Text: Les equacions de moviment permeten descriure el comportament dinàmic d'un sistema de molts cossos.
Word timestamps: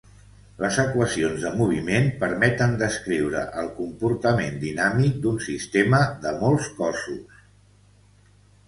Les 0.61 0.77
equacions 0.83 1.43
de 1.47 1.51
moviment 1.59 2.07
permeten 2.23 2.73
descriure 2.81 3.45
el 3.65 3.69
comportament 3.77 4.59
dinàmic 4.67 5.21
d'un 5.27 5.39
sistema 5.51 6.03
de 6.27 6.35
molts 6.43 6.73
cossos. 6.81 7.43